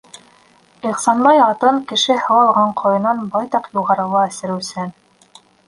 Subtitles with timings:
[0.91, 4.93] Ихсанбай атын кеше һыу алған ҡойонан байтаҡ юғарыла эсереүсән.